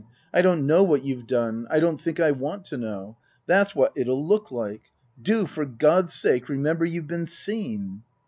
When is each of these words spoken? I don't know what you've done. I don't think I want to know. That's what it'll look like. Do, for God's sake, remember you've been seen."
I 0.33 0.41
don't 0.41 0.65
know 0.65 0.81
what 0.81 1.03
you've 1.05 1.27
done. 1.27 1.67
I 1.69 1.79
don't 1.79 2.01
think 2.01 2.19
I 2.19 2.31
want 2.31 2.65
to 2.65 2.77
know. 2.79 3.17
That's 3.45 3.75
what 3.75 3.91
it'll 3.95 4.25
look 4.25 4.49
like. 4.49 4.81
Do, 5.21 5.45
for 5.45 5.63
God's 5.67 6.15
sake, 6.15 6.49
remember 6.49 6.85
you've 6.85 7.05
been 7.05 7.27
seen." 7.27 8.01